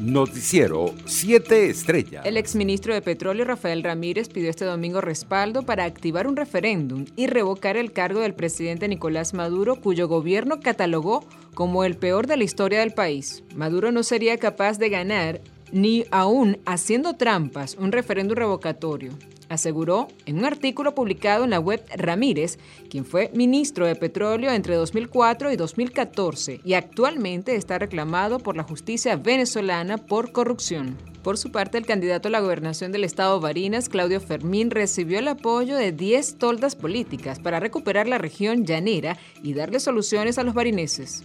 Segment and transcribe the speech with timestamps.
[0.00, 2.24] Noticiero 7 Estrellas.
[2.24, 7.26] El exministro de Petróleo Rafael Ramírez pidió este domingo respaldo para activar un referéndum y
[7.26, 12.44] revocar el cargo del presidente Nicolás Maduro, cuyo gobierno catalogó como el peor de la
[12.44, 13.44] historia del país.
[13.54, 19.12] Maduro no sería capaz de ganar ni aún haciendo trampas un referéndum revocatorio
[19.50, 22.58] aseguró en un artículo publicado en la web Ramírez,
[22.88, 28.62] quien fue ministro de Petróleo entre 2004 y 2014 y actualmente está reclamado por la
[28.62, 30.96] justicia venezolana por corrupción.
[31.22, 35.28] Por su parte, el candidato a la gobernación del estado Barinas, Claudio Fermín, recibió el
[35.28, 40.54] apoyo de 10 toldas políticas para recuperar la región llanera y darle soluciones a los
[40.54, 41.24] barineses.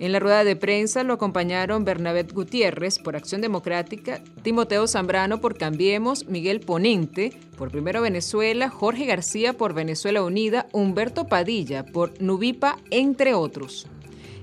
[0.00, 5.58] En la rueda de prensa lo acompañaron Bernabé Gutiérrez por Acción Democrática, Timoteo Zambrano por
[5.58, 12.78] Cambiemos, Miguel Ponente por Primero Venezuela, Jorge García por Venezuela Unida, Humberto Padilla por Nubipa,
[12.90, 13.86] entre otros.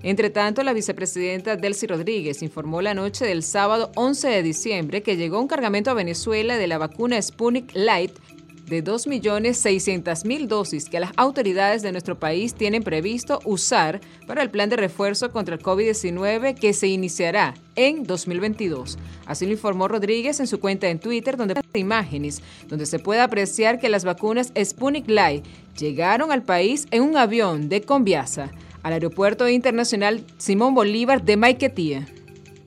[0.04, 5.18] Entre tanto, la vicepresidenta Delcy Rodríguez informó la noche del sábado 11 de diciembre que
[5.18, 8.12] llegó un cargamento a Venezuela de la vacuna Sputnik Light
[8.68, 14.70] de 2.600.000 dosis que las autoridades de nuestro país tienen previsto usar para el plan
[14.70, 18.98] de refuerzo contra el COVID-19 que se iniciará en 2022.
[19.26, 23.80] Así lo informó Rodríguez en su cuenta en Twitter, donde imágenes donde se puede apreciar
[23.80, 25.46] que las vacunas Sputnik Light
[25.78, 28.52] llegaron al país en un avión de Conviasa
[28.84, 32.08] al Aeropuerto Internacional Simón Bolívar de Maiquetía.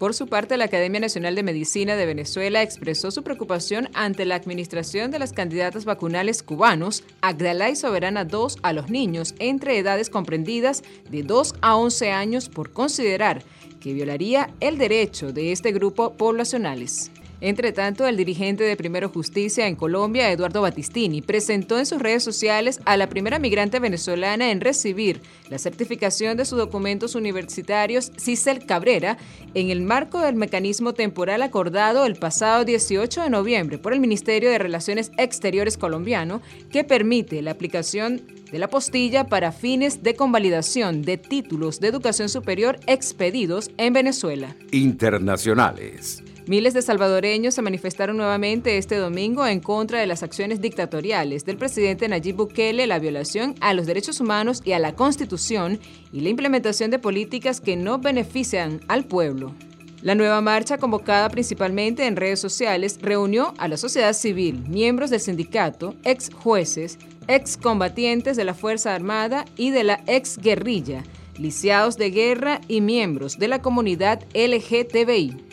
[0.00, 4.34] Por su parte, la Academia Nacional de Medicina de Venezuela expresó su preocupación ante la
[4.34, 10.08] administración de las candidatas vacunales cubanos Agdalá y Soberana 2 a los niños entre edades
[10.08, 13.42] comprendidas de 2 a 11 años por considerar
[13.78, 17.10] que violaría el derecho de este grupo poblacionales.
[17.40, 22.22] Entre tanto, el dirigente de Primero Justicia en Colombia, Eduardo Batistini, presentó en sus redes
[22.22, 28.66] sociales a la primera migrante venezolana en recibir la certificación de sus documentos universitarios, Cicel
[28.66, 29.16] Cabrera,
[29.54, 34.50] en el marco del mecanismo temporal acordado el pasado 18 de noviembre por el Ministerio
[34.50, 38.20] de Relaciones Exteriores colombiano, que permite la aplicación
[38.52, 44.56] de la postilla para fines de convalidación de títulos de educación superior expedidos en Venezuela.
[44.72, 46.22] Internacionales.
[46.50, 51.56] Miles de salvadoreños se manifestaron nuevamente este domingo en contra de las acciones dictatoriales del
[51.56, 55.78] presidente Nayib Bukele, la violación a los derechos humanos y a la Constitución
[56.12, 59.54] y la implementación de políticas que no benefician al pueblo.
[60.02, 65.20] La nueva marcha, convocada principalmente en redes sociales, reunió a la sociedad civil, miembros del
[65.20, 71.04] sindicato, ex jueces, ex combatientes de la Fuerza Armada y de la ex guerrilla,
[71.38, 75.49] lisiados de guerra y miembros de la comunidad LGTBI.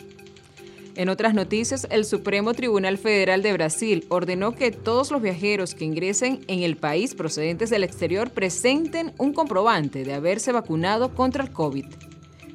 [0.98, 5.84] En otras noticias, el Supremo Tribunal Federal de Brasil ordenó que todos los viajeros que
[5.84, 11.52] ingresen en el país procedentes del exterior presenten un comprobante de haberse vacunado contra el
[11.52, 11.86] COVID.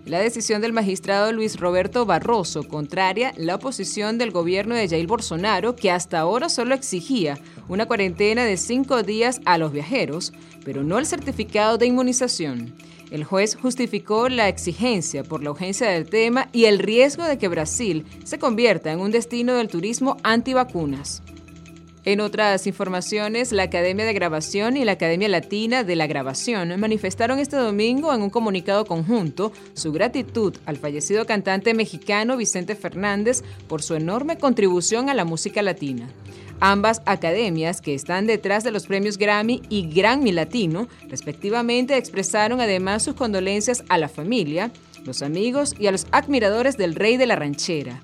[0.05, 5.77] La decisión del magistrado Luis Roberto Barroso contraria la oposición del gobierno de Jair Bolsonaro,
[5.77, 7.39] que hasta ahora solo exigía
[7.69, 10.33] una cuarentena de cinco días a los viajeros,
[10.65, 12.73] pero no el certificado de inmunización.
[13.13, 17.47] El juez justificó la exigencia por la urgencia del tema y el riesgo de que
[17.47, 21.21] Brasil se convierta en un destino del turismo antivacunas.
[22.05, 27.39] En otras informaciones, la Academia de Grabación y la Academia Latina de la Grabación manifestaron
[27.39, 33.81] este domingo en un comunicado conjunto su gratitud al fallecido cantante mexicano Vicente Fernández por
[33.81, 36.09] su enorme contribución a la música latina.
[36.59, 43.03] Ambas academias, que están detrás de los premios Grammy y Grammy Latino, respectivamente, expresaron además
[43.03, 44.71] sus condolencias a la familia,
[45.05, 48.01] los amigos y a los admiradores del rey de la ranchera.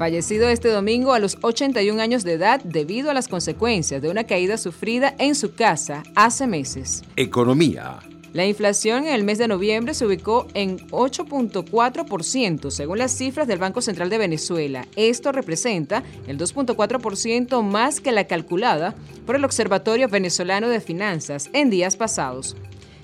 [0.00, 4.24] Fallecido este domingo a los 81 años de edad debido a las consecuencias de una
[4.24, 7.02] caída sufrida en su casa hace meses.
[7.16, 7.98] Economía.
[8.32, 13.58] La inflación en el mes de noviembre se ubicó en 8.4% según las cifras del
[13.58, 14.86] Banco Central de Venezuela.
[14.96, 18.94] Esto representa el 2.4% más que la calculada
[19.26, 22.56] por el Observatorio Venezolano de Finanzas en días pasados.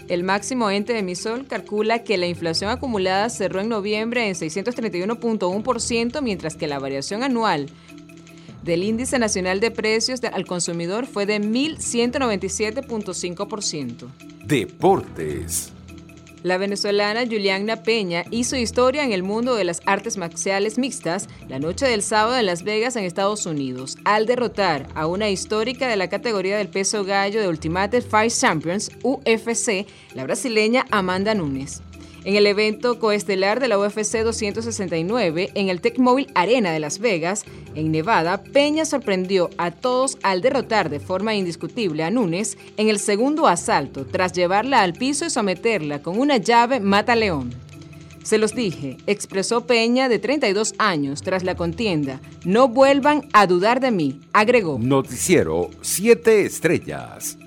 [0.08, 6.54] El máximo ente emisor calcula que la inflación acumulada cerró en noviembre en 631.1%, mientras
[6.54, 7.68] que la variación anual
[8.62, 14.06] del índice nacional de precios al consumidor fue de 1.197.5%.
[14.44, 15.75] Deportes.
[16.46, 21.58] La venezolana Juliana Peña hizo historia en el mundo de las artes marciales mixtas la
[21.58, 25.96] noche del sábado en Las Vegas, en Estados Unidos, al derrotar a una histórica de
[25.96, 31.82] la categoría del peso gallo de Ultimate Fight Champions, UFC, la brasileña Amanda Nunes.
[32.26, 37.44] En el evento coestelar de la UFC 269 en el Tecmobile Arena de Las Vegas,
[37.76, 42.98] en Nevada, Peña sorprendió a todos al derrotar de forma indiscutible a Núñez en el
[42.98, 47.54] segundo asalto, tras llevarla al piso y someterla con una llave mata león.
[48.24, 52.20] Se los dije, expresó Peña de 32 años tras la contienda.
[52.44, 54.80] No vuelvan a dudar de mí, agregó.
[54.80, 57.38] Noticiero 7 Estrellas.